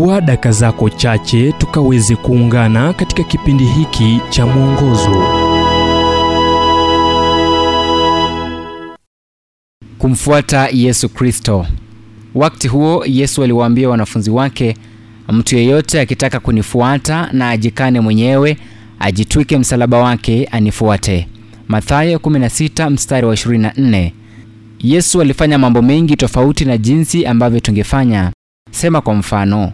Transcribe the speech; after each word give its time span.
chukua 0.00 0.20
daka 0.20 0.52
zako 0.52 0.90
chache 0.90 1.52
tukaweze 1.52 2.16
kuungana 2.16 2.92
katika 2.92 3.22
kipindi 3.24 3.64
hiki 3.64 4.20
cha 4.30 4.46
mwongozo 4.46 5.24
kumfuata 9.98 10.68
Yesu 10.72 11.08
Kristo. 11.08 11.66
Wakati 12.34 12.68
huo 12.68 13.04
Yesu 13.06 13.42
aliwaambia 13.42 13.88
wanafunzi 13.88 14.30
wake, 14.30 14.76
mtu 15.28 15.56
yeyote 15.56 16.00
akitaka 16.00 16.40
kunifuata 16.40 17.28
na 17.32 17.50
ajikane 17.50 18.00
mwenyewe, 18.00 18.56
ajitwike 18.98 19.58
msalaba 19.58 19.98
wake 19.98 20.44
anifuate. 20.44 21.28
Mathayo 21.68 22.18
16 22.18 22.90
mstari 22.90 23.26
wa 23.26 23.34
24. 23.34 24.12
Yesu 24.78 25.20
alifanya 25.20 25.58
mambo 25.58 25.82
mengi 25.82 26.16
tofauti 26.16 26.64
na 26.64 26.78
jinsi 26.78 27.26
ambavyo 27.26 27.60
tungefanya. 27.60 28.32
Sema 28.70 29.00
kwa 29.00 29.14
mfano, 29.14 29.72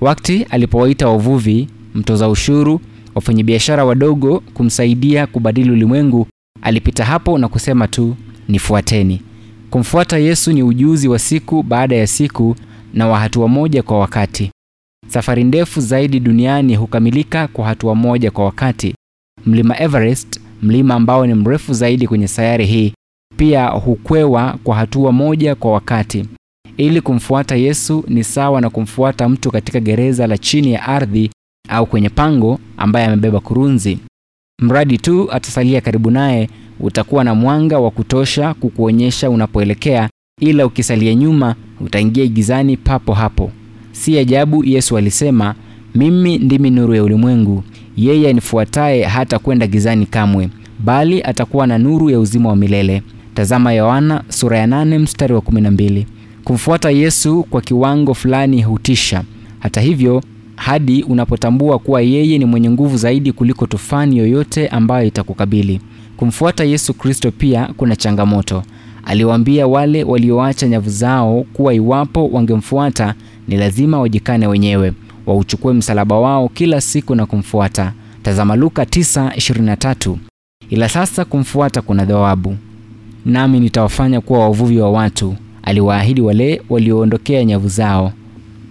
wakati 0.00 0.42
alipowaita 0.42 1.08
wavuvi, 1.08 1.68
mtoza 1.94 2.28
ushuru, 2.28 2.80
wafanyabiashara 3.14 3.84
wadogo 3.84 4.40
kumsaidia 4.54 5.26
kubadili 5.26 5.70
ulimwengu, 5.70 6.26
alipita 6.62 7.04
hapo 7.04 7.38
na 7.38 7.48
kusema 7.48 7.88
tu, 7.88 8.16
nifuateni. 8.48 9.22
Kumfuata 9.70 10.18
Yesu 10.18 10.52
ni 10.52 10.62
ujuzi 10.62 11.08
wa 11.08 11.18
siku 11.18 11.62
baada 11.62 11.96
ya 11.96 12.06
siku 12.06 12.56
na 12.94 13.06
wa 13.08 13.18
hatua 13.20 13.48
moja 13.48 13.82
kwa 13.82 13.98
wakati. 13.98 14.50
Safari 15.08 15.44
ndefu 15.44 15.80
zaidi 15.80 16.20
duniani 16.20 16.76
hukamilika 16.76 17.48
kwa 17.48 17.66
hatua 17.66 17.94
moja 17.94 18.30
kwa 18.30 18.44
wakati. 18.44 18.94
Mlima 19.46 19.80
Everest, 19.80 20.40
mlima 20.62 20.94
ambao 20.94 21.26
ni 21.26 21.34
mrefu 21.34 21.72
zaidi 21.74 22.06
kwenye 22.08 22.28
sayari 22.28 22.66
hii, 22.66 22.92
pia 23.36 23.66
hukwewa 23.66 24.58
kwa 24.64 24.76
hatua 24.76 25.12
moja 25.12 25.54
kwa 25.54 25.72
wakati. 25.72 26.24
Ili 26.78 27.00
kumfuata 27.00 27.56
Yesu 27.56 28.04
ni 28.08 28.24
sawa 28.24 28.60
na 28.60 28.70
kumfuata 28.70 29.28
mtu 29.28 29.50
katika 29.50 29.80
gereza 29.80 30.26
la 30.26 30.38
chini 30.38 30.72
ya 30.72 30.82
ardhi 30.88 31.30
au 31.68 31.86
kwenye 31.86 32.08
pango 32.08 32.58
ambaye 32.76 33.06
amebeba 33.06 33.40
kurunzi. 33.40 33.98
Mradi 34.62 34.98
tu 34.98 35.32
atasalia 35.32 35.80
karibu 35.80 36.10
naye, 36.10 36.48
utakuwa 36.80 37.24
na 37.24 37.34
mwanga 37.34 37.78
wa 37.78 37.90
kutosha 37.90 38.54
kukuonyesha 38.54 39.30
unapoelekea, 39.30 40.08
ila 40.40 40.66
ukisalia 40.66 41.14
nyuma 41.14 41.54
utaingia 41.80 42.26
gizani 42.26 42.76
papo 42.76 43.12
hapo. 43.14 43.50
Si 43.92 44.18
ajabu 44.18 44.64
Yesu 44.64 44.96
alisema, 44.96 45.54
mimi 45.94 46.38
ndimi 46.38 46.70
nuru 46.70 46.94
ya 46.94 47.04
ulimwengu, 47.04 47.64
yeye 47.96 48.30
anifuataye 48.30 49.04
hata 49.04 49.38
kwenda 49.38 49.66
gizani 49.66 50.06
kamwe, 50.06 50.48
bali 50.78 51.22
atakuwa 51.22 51.66
na 51.66 51.78
nuru 51.78 52.10
ya 52.10 52.20
uzima 52.20 52.48
wa 52.48 52.56
milele. 52.56 53.02
Tazama 53.34 53.72
Yohana 53.72 54.24
sura 54.28 54.58
ya 54.58 54.66
8 54.66 54.98
mstari 54.98 55.34
wa 55.34 55.40
12. 55.40 56.04
Kumfuata 56.48 56.90
Yesu 56.90 57.42
kwa 57.50 57.60
kiwango 57.60 58.14
fulani 58.14 58.62
hutisha. 58.62 59.22
Hata 59.58 59.80
hivyo, 59.80 60.22
hadi 60.56 61.02
unapotambua 61.02 61.78
kuwa 61.78 62.02
yeye 62.02 62.38
ni 62.38 62.44
mwenye 62.44 62.70
nguvu 62.70 62.96
zaidi 62.96 63.32
kuliko 63.32 63.66
tufani 63.66 64.18
yoyote 64.18 64.68
ambayo 64.68 65.06
itakukabili. 65.06 65.80
Kumfuata 66.16 66.64
Yesu 66.64 66.94
Kristo 66.94 67.30
pia 67.30 67.68
kuna 67.76 67.96
changamoto. 67.96 68.62
Aliwaambia 69.04 69.66
wale 69.66 70.04
walioacha 70.04 70.68
nyavu 70.68 70.90
zao 70.90 71.44
kuwa 71.52 71.74
iwapo 71.74 72.28
wangemfuata 72.28 73.14
ni 73.48 73.56
lazima 73.56 74.00
wajikane 74.00 74.46
wenyewe, 74.46 74.92
wauchukue 75.26 75.72
msalaba 75.72 76.18
wao 76.18 76.48
kila 76.48 76.80
siku 76.80 77.14
na 77.14 77.26
kumfuata. 77.26 77.92
Tazama 78.22 78.56
Luka 78.56 78.82
9:23. 78.84 80.16
Ila 80.70 80.88
sasa 80.88 81.24
kumfuata 81.24 81.82
kuna 81.82 82.06
thawabu. 82.06 82.56
Nami 83.26 83.60
nitawafanya 83.60 84.20
kuwa 84.20 84.38
wavuvi 84.40 84.78
wa 84.78 84.90
watu, 84.90 85.34
aliwaahidi 85.68 86.20
wale 86.20 86.62
walioondokea 86.70 87.44
nyavu 87.44 87.68
zao. 87.68 88.12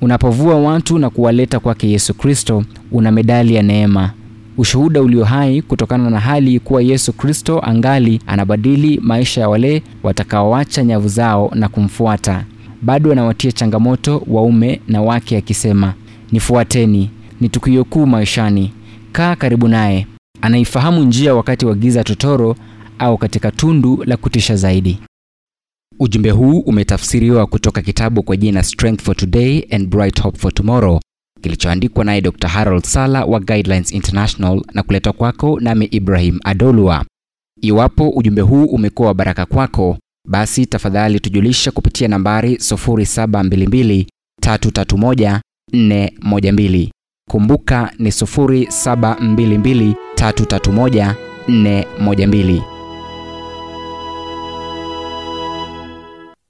Unapovua 0.00 0.54
watu 0.54 0.98
na 0.98 1.10
kuwaleta 1.10 1.60
kwake 1.60 1.90
Yesu 1.90 2.14
Kristo, 2.14 2.64
una 2.92 3.10
medali 3.12 3.54
ya 3.54 3.62
neema, 3.62 4.10
ushuhuda 4.58 5.02
ulio 5.02 5.24
hai 5.24 5.62
kutokana 5.62 6.10
na 6.10 6.20
hali 6.20 6.60
kuwa 6.60 6.82
Yesu 6.82 7.12
Kristo 7.12 7.60
angali 7.64 8.20
anabadili 8.26 9.00
maisha 9.02 9.40
ya 9.40 9.48
wale 9.48 9.82
watakaoacha 10.02 10.84
nyavu 10.84 11.08
zao 11.08 11.50
na 11.54 11.68
kumfuata. 11.68 12.44
Bado 12.82 13.12
anawatia 13.12 13.52
changamoto 13.52 14.22
waume 14.26 14.80
na 14.88 15.02
wake 15.02 15.36
akisema, 15.36 15.94
nifuateni. 16.32 17.10
Ni 17.40 17.48
tukio 17.48 17.84
kuu 17.84 18.06
maishani. 18.06 18.72
Kaa 19.12 19.36
karibu 19.36 19.68
naye, 19.68 20.06
anaifahamu 20.42 21.02
njia 21.04 21.34
wakati 21.34 21.66
wa 21.66 21.74
giza 21.74 22.04
totoro 22.04 22.56
au 22.98 23.18
katika 23.18 23.50
tundu 23.50 24.02
la 24.06 24.16
kutisha 24.16 24.56
zaidi. 24.56 24.98
Ujumbe 26.00 26.30
huu 26.30 26.58
umetafsiriwa 26.60 27.46
kutoka 27.46 27.82
kitabu 27.82 28.22
kwa 28.22 28.36
jina 28.36 28.62
Strength 28.62 29.02
for 29.02 29.16
Today 29.16 29.64
and 29.70 29.88
Bright 29.88 30.22
Hope 30.22 30.38
for 30.38 30.54
Tomorrow 30.54 31.00
kilichoandikwa 31.40 32.04
naye 32.04 32.20
Dr. 32.20 32.48
Harold 32.48 32.84
Sala 32.84 33.24
wa 33.24 33.40
Guidelines 33.40 33.92
International 33.92 34.62
na 34.74 34.82
kuletwa 34.82 35.12
kwako 35.12 35.60
nami 35.60 35.84
Ibrahim 35.84 36.38
Adolwa. 36.44 37.04
Iwapo 37.62 38.08
ujumbe 38.08 38.40
huu 38.42 38.64
umekuwa 38.64 39.08
wa 39.08 39.14
baraka 39.14 39.46
kwako, 39.46 39.98
basi 40.28 40.66
tafadhali 40.66 41.20
tujulisha 41.20 41.70
kupitia 41.70 42.08
nambari 42.08 42.54
0722 42.54 44.06
331 44.42 45.40
412. 45.72 46.88
Kumbuka 47.30 47.92
ni 47.98 48.10
0722 48.10 49.94
331 50.16 51.14
412. 51.48 52.62